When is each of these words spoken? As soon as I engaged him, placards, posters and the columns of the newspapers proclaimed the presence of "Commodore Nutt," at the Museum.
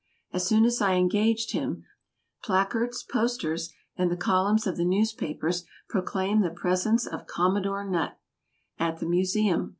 As 0.33 0.47
soon 0.47 0.65
as 0.65 0.81
I 0.81 0.95
engaged 0.95 1.51
him, 1.51 1.85
placards, 2.43 3.03
posters 3.03 3.71
and 3.95 4.09
the 4.09 4.17
columns 4.17 4.65
of 4.65 4.75
the 4.75 4.83
newspapers 4.83 5.63
proclaimed 5.89 6.43
the 6.43 6.49
presence 6.49 7.05
of 7.05 7.27
"Commodore 7.27 7.87
Nutt," 7.87 8.17
at 8.79 8.97
the 8.99 9.05
Museum. 9.05 9.69